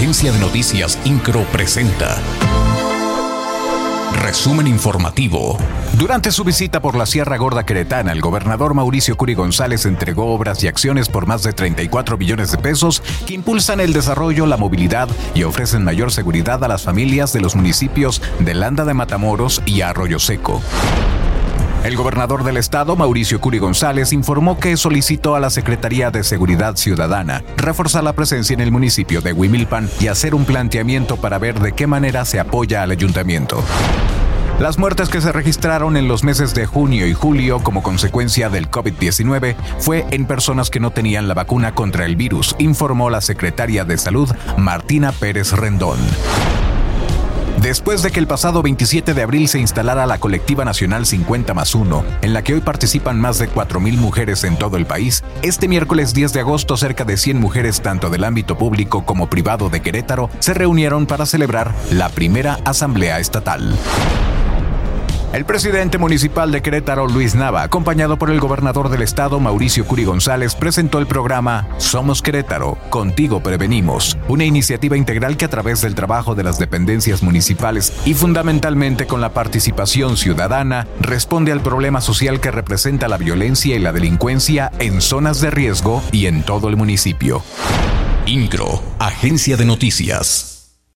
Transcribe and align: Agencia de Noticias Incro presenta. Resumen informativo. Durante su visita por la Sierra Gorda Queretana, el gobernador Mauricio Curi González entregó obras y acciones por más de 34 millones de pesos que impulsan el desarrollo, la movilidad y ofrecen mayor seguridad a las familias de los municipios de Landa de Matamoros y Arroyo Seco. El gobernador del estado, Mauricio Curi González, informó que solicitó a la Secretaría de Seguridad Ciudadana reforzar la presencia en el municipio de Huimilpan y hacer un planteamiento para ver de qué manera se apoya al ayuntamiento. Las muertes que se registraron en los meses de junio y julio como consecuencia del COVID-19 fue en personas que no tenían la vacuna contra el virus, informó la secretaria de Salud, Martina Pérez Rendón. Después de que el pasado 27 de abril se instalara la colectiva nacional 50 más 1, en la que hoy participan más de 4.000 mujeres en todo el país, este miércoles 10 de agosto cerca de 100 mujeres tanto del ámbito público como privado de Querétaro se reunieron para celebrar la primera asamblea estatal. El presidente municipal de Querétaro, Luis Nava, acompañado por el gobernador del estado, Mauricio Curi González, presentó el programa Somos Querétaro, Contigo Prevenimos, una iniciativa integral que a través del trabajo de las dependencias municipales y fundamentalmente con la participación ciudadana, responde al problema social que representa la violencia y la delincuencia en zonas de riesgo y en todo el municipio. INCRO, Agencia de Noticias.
Agencia 0.00 0.32
de 0.32 0.38
Noticias 0.38 0.98
Incro 1.04 1.42
presenta. 1.52 2.16
Resumen 4.22 4.66
informativo. 4.66 5.58
Durante 5.98 6.32
su 6.32 6.42
visita 6.42 6.80
por 6.80 6.96
la 6.96 7.04
Sierra 7.04 7.36
Gorda 7.36 7.66
Queretana, 7.66 8.12
el 8.12 8.22
gobernador 8.22 8.72
Mauricio 8.72 9.18
Curi 9.18 9.34
González 9.34 9.84
entregó 9.84 10.32
obras 10.32 10.64
y 10.64 10.68
acciones 10.68 11.10
por 11.10 11.26
más 11.26 11.42
de 11.42 11.52
34 11.52 12.16
millones 12.16 12.50
de 12.50 12.56
pesos 12.56 13.02
que 13.26 13.34
impulsan 13.34 13.78
el 13.80 13.92
desarrollo, 13.92 14.46
la 14.46 14.56
movilidad 14.56 15.06
y 15.34 15.42
ofrecen 15.42 15.84
mayor 15.84 16.12
seguridad 16.12 16.64
a 16.64 16.68
las 16.68 16.82
familias 16.82 17.34
de 17.34 17.42
los 17.42 17.54
municipios 17.54 18.22
de 18.38 18.54
Landa 18.54 18.86
de 18.86 18.94
Matamoros 18.94 19.60
y 19.66 19.82
Arroyo 19.82 20.18
Seco. 20.18 20.62
El 21.84 21.96
gobernador 21.96 22.44
del 22.44 22.58
estado, 22.58 22.94
Mauricio 22.94 23.40
Curi 23.40 23.58
González, 23.58 24.12
informó 24.12 24.58
que 24.58 24.76
solicitó 24.76 25.34
a 25.34 25.40
la 25.40 25.48
Secretaría 25.48 26.10
de 26.10 26.22
Seguridad 26.24 26.76
Ciudadana 26.76 27.42
reforzar 27.56 28.04
la 28.04 28.12
presencia 28.12 28.52
en 28.52 28.60
el 28.60 28.70
municipio 28.70 29.22
de 29.22 29.32
Huimilpan 29.32 29.88
y 29.98 30.08
hacer 30.08 30.34
un 30.34 30.44
planteamiento 30.44 31.16
para 31.16 31.38
ver 31.38 31.58
de 31.58 31.72
qué 31.72 31.86
manera 31.86 32.26
se 32.26 32.38
apoya 32.38 32.82
al 32.82 32.90
ayuntamiento. 32.90 33.64
Las 34.58 34.76
muertes 34.76 35.08
que 35.08 35.22
se 35.22 35.32
registraron 35.32 35.96
en 35.96 36.06
los 36.06 36.22
meses 36.22 36.54
de 36.54 36.66
junio 36.66 37.06
y 37.06 37.14
julio 37.14 37.60
como 37.60 37.82
consecuencia 37.82 38.50
del 38.50 38.70
COVID-19 38.70 39.56
fue 39.78 40.04
en 40.10 40.26
personas 40.26 40.68
que 40.68 40.80
no 40.80 40.90
tenían 40.90 41.28
la 41.28 41.34
vacuna 41.34 41.74
contra 41.74 42.04
el 42.04 42.14
virus, 42.14 42.54
informó 42.58 43.08
la 43.08 43.22
secretaria 43.22 43.86
de 43.86 43.96
Salud, 43.96 44.30
Martina 44.58 45.12
Pérez 45.12 45.52
Rendón. 45.52 45.98
Después 47.62 48.02
de 48.02 48.10
que 48.10 48.18
el 48.18 48.26
pasado 48.26 48.62
27 48.62 49.12
de 49.12 49.22
abril 49.22 49.46
se 49.46 49.58
instalara 49.58 50.06
la 50.06 50.16
colectiva 50.16 50.64
nacional 50.64 51.04
50 51.04 51.52
más 51.52 51.74
1, 51.74 52.04
en 52.22 52.32
la 52.32 52.42
que 52.42 52.54
hoy 52.54 52.60
participan 52.60 53.20
más 53.20 53.38
de 53.38 53.50
4.000 53.50 53.98
mujeres 53.98 54.44
en 54.44 54.56
todo 54.56 54.78
el 54.78 54.86
país, 54.86 55.22
este 55.42 55.68
miércoles 55.68 56.14
10 56.14 56.32
de 56.32 56.40
agosto 56.40 56.78
cerca 56.78 57.04
de 57.04 57.18
100 57.18 57.38
mujeres 57.38 57.82
tanto 57.82 58.08
del 58.08 58.24
ámbito 58.24 58.56
público 58.56 59.04
como 59.04 59.28
privado 59.28 59.68
de 59.68 59.82
Querétaro 59.82 60.30
se 60.38 60.54
reunieron 60.54 61.04
para 61.04 61.26
celebrar 61.26 61.74
la 61.90 62.08
primera 62.08 62.58
asamblea 62.64 63.20
estatal. 63.20 63.76
El 65.32 65.44
presidente 65.44 65.96
municipal 65.96 66.50
de 66.50 66.60
Querétaro, 66.60 67.06
Luis 67.06 67.36
Nava, 67.36 67.62
acompañado 67.62 68.18
por 68.18 68.30
el 68.30 68.40
gobernador 68.40 68.88
del 68.88 69.02
estado, 69.02 69.38
Mauricio 69.38 69.86
Curi 69.86 70.04
González, 70.04 70.56
presentó 70.56 70.98
el 70.98 71.06
programa 71.06 71.68
Somos 71.78 72.20
Querétaro, 72.20 72.76
Contigo 72.90 73.40
Prevenimos, 73.40 74.18
una 74.26 74.44
iniciativa 74.44 74.96
integral 74.96 75.36
que 75.36 75.44
a 75.44 75.48
través 75.48 75.82
del 75.82 75.94
trabajo 75.94 76.34
de 76.34 76.42
las 76.42 76.58
dependencias 76.58 77.22
municipales 77.22 77.92
y 78.04 78.14
fundamentalmente 78.14 79.06
con 79.06 79.20
la 79.20 79.32
participación 79.32 80.16
ciudadana, 80.16 80.88
responde 81.00 81.52
al 81.52 81.60
problema 81.60 82.00
social 82.00 82.40
que 82.40 82.50
representa 82.50 83.06
la 83.06 83.16
violencia 83.16 83.76
y 83.76 83.78
la 83.78 83.92
delincuencia 83.92 84.72
en 84.80 85.00
zonas 85.00 85.40
de 85.40 85.52
riesgo 85.52 86.02
y 86.10 86.26
en 86.26 86.42
todo 86.42 86.68
el 86.68 86.76
municipio. 86.76 87.44
INCRO, 88.26 88.82
Agencia 88.98 89.56
de 89.56 89.64
Noticias. 89.64 90.49